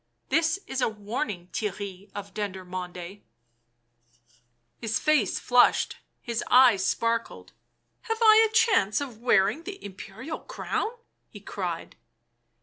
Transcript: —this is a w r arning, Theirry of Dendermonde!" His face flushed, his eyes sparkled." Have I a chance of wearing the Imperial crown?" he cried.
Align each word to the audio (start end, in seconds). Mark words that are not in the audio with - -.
—this 0.35 0.57
is 0.65 0.81
a 0.81 0.89
w 0.89 1.11
r 1.13 1.23
arning, 1.23 1.47
Theirry 1.49 2.09
of 2.15 2.33
Dendermonde!" 2.33 3.21
His 4.81 4.97
face 4.97 5.37
flushed, 5.37 5.97
his 6.23 6.43
eyes 6.49 6.83
sparkled." 6.83 7.53
Have 8.09 8.17
I 8.19 8.47
a 8.49 8.51
chance 8.51 8.99
of 8.99 9.19
wearing 9.21 9.61
the 9.61 9.85
Imperial 9.85 10.39
crown?" 10.39 10.89
he 11.33 11.39
cried. 11.39 11.97